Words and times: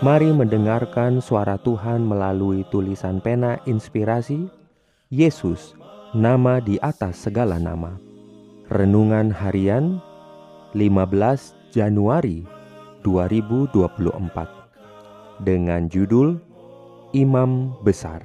Mari 0.00 0.32
mendengarkan 0.32 1.20
suara 1.20 1.60
Tuhan 1.60 2.00
melalui 2.00 2.64
tulisan 2.72 3.20
pena 3.20 3.60
inspirasi 3.68 4.48
Yesus, 5.12 5.76
nama 6.16 6.56
di 6.56 6.80
atas 6.80 7.28
segala 7.28 7.60
nama. 7.60 8.00
Renungan 8.72 9.28
harian 9.28 10.00
15 10.72 11.52
Januari 11.68 12.48
2024 13.04 15.44
dengan 15.44 15.84
judul 15.92 16.40
Imam 17.12 17.76
Besar. 17.84 18.24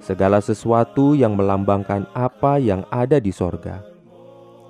Segala 0.00 0.40
sesuatu 0.40 1.12
yang 1.12 1.36
melambangkan 1.36 2.08
apa 2.16 2.56
yang 2.56 2.88
ada 2.88 3.20
di 3.20 3.30
sorga. 3.30 3.84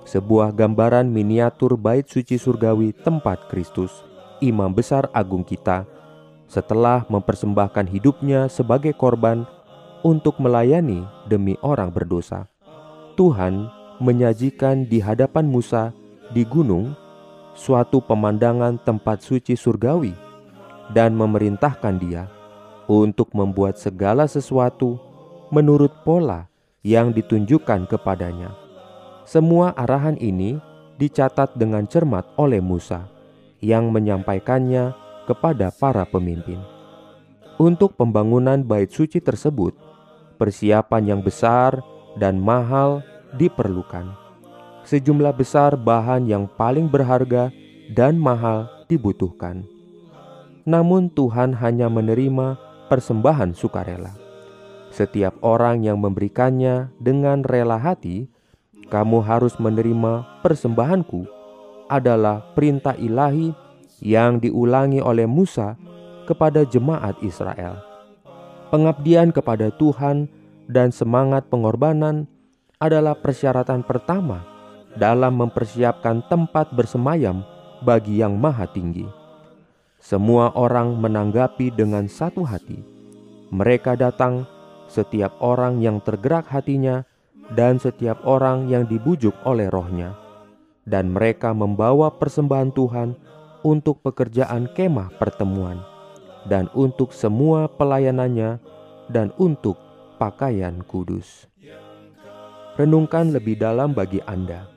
Sebuah 0.03 0.51
gambaran 0.51 1.07
miniatur 1.07 1.79
bait 1.79 2.03
suci 2.09 2.35
surgawi 2.35 2.91
tempat 2.91 3.47
Kristus, 3.47 4.03
imam 4.43 4.73
besar 4.73 5.07
agung 5.15 5.45
kita, 5.45 5.87
setelah 6.51 7.07
mempersembahkan 7.07 7.87
hidupnya 7.87 8.51
sebagai 8.51 8.91
korban 8.91 9.47
untuk 10.03 10.35
melayani 10.35 11.07
demi 11.31 11.55
orang 11.63 11.87
berdosa. 11.87 12.51
Tuhan 13.15 13.71
menyajikan 14.03 14.83
di 14.83 14.99
hadapan 14.99 15.47
Musa 15.47 15.95
di 16.35 16.43
gunung 16.43 16.91
suatu 17.55 18.03
pemandangan 18.03 18.83
tempat 18.83 19.23
suci 19.23 19.55
surgawi 19.55 20.11
dan 20.91 21.15
memerintahkan 21.15 21.95
dia 21.95 22.27
untuk 22.91 23.31
membuat 23.31 23.79
segala 23.79 24.27
sesuatu 24.27 24.99
menurut 25.55 26.03
pola 26.03 26.51
yang 26.83 27.15
ditunjukkan 27.15 27.87
kepadanya. 27.87 28.51
Semua 29.23 29.71
arahan 29.79 30.19
ini 30.19 30.59
dicatat 30.99 31.55
dengan 31.55 31.87
cermat 31.87 32.27
oleh 32.35 32.59
Musa 32.59 33.07
yang 33.61 33.93
menyampaikannya 33.93 34.91
kepada 35.25 35.69
para 35.73 36.05
pemimpin. 36.07 36.59
Untuk 37.61 37.93
pembangunan 37.93 38.61
bait 38.65 38.89
suci 38.89 39.21
tersebut, 39.21 39.77
persiapan 40.41 41.13
yang 41.13 41.21
besar 41.21 41.85
dan 42.17 42.41
mahal 42.41 43.05
diperlukan. 43.37 44.17
Sejumlah 44.81 45.37
besar 45.37 45.77
bahan 45.77 46.25
yang 46.25 46.49
paling 46.57 46.89
berharga 46.89 47.53
dan 47.93 48.17
mahal 48.17 48.65
dibutuhkan. 48.89 49.61
Namun 50.65 51.13
Tuhan 51.13 51.53
hanya 51.61 51.85
menerima 51.85 52.57
persembahan 52.89 53.53
sukarela. 53.53 54.17
Setiap 54.91 55.39
orang 55.45 55.87
yang 55.87 56.01
memberikannya 56.01 56.91
dengan 56.99 57.45
rela 57.47 57.79
hati, 57.79 58.27
kamu 58.91 59.23
harus 59.23 59.55
menerima 59.55 60.43
persembahanku 60.43 61.23
adalah 61.87 62.43
perintah 62.51 62.97
ilahi 62.99 63.55
yang 64.01 64.41
diulangi 64.41 64.99
oleh 64.99 65.29
Musa 65.29 65.77
kepada 66.25 66.65
jemaat 66.65 67.15
Israel. 67.21 67.79
Pengabdian 68.73 69.29
kepada 69.29 69.69
Tuhan 69.69 70.25
dan 70.65 70.89
semangat 70.89 71.47
pengorbanan 71.47 72.25
adalah 72.81 73.13
persyaratan 73.13 73.85
pertama 73.85 74.41
dalam 74.97 75.37
mempersiapkan 75.37 76.25
tempat 76.27 76.73
bersemayam 76.73 77.45
bagi 77.85 78.19
Yang 78.19 78.33
Maha 78.41 78.65
Tinggi. 78.73 79.07
Semua 80.01 80.49
orang 80.57 80.97
menanggapi 80.97 81.69
dengan 81.77 82.09
satu 82.09 82.41
hati. 82.41 82.81
Mereka 83.53 83.99
datang, 83.99 84.49
setiap 84.89 85.37
orang 85.43 85.77
yang 85.77 86.01
tergerak 86.01 86.49
hatinya, 86.49 87.05
dan 87.53 87.77
setiap 87.77 88.17
orang 88.25 88.65
yang 88.71 88.89
dibujuk 88.89 89.35
oleh 89.45 89.69
rohnya. 89.69 90.17
Dan 90.87 91.13
mereka 91.13 91.53
membawa 91.53 92.09
persembahan 92.17 92.71
Tuhan 92.73 93.09
untuk 93.61 94.01
pekerjaan 94.01 94.69
kemah 94.73 95.13
pertemuan, 95.17 95.81
dan 96.49 96.69
untuk 96.73 97.13
semua 97.13 97.69
pelayanannya, 97.69 98.57
dan 99.09 99.29
untuk 99.37 99.77
pakaian 100.17 100.81
kudus. 100.85 101.49
Renungkan 102.77 103.35
lebih 103.35 103.59
dalam 103.59 103.91
bagi 103.93 104.23
Anda. 104.25 104.69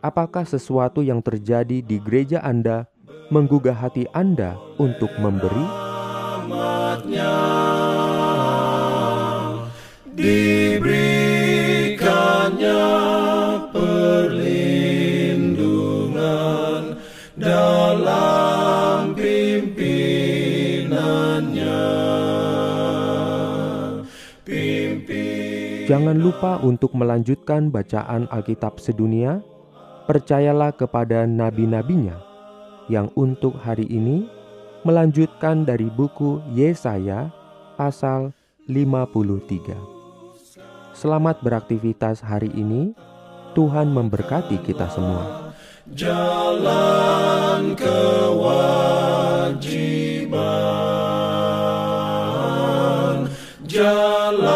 Apakah 0.00 0.46
sesuatu 0.46 1.02
yang 1.02 1.18
terjadi 1.20 1.82
di 1.82 1.96
gereja 1.98 2.38
Anda 2.44 2.86
menggugah 3.28 3.74
hati 3.74 4.06
Anda 4.14 4.54
untuk 4.78 5.10
memberi? 5.18 5.66
Diberikannya 10.16 10.55
Jangan 25.86 26.18
lupa 26.18 26.58
untuk 26.66 26.98
melanjutkan 26.98 27.70
bacaan 27.70 28.26
Alkitab 28.34 28.82
sedunia. 28.82 29.38
Percayalah 30.10 30.74
kepada 30.74 31.26
nabi-nabinya 31.30 32.18
yang 32.90 33.10
untuk 33.14 33.54
hari 33.58 33.86
ini 33.86 34.26
melanjutkan 34.86 35.66
dari 35.66 35.90
buku 35.90 36.42
Yesaya 36.54 37.30
pasal 37.78 38.34
53. 38.66 39.74
Selamat 40.94 41.38
beraktivitas 41.42 42.18
hari 42.22 42.50
ini. 42.54 42.94
Tuhan 43.54 43.88
memberkati 43.88 44.58
kita 44.66 44.90
semua. 44.92 45.54
Jalan 45.88 47.72
kewajiban, 47.78 49.56
jalan 53.76 54.55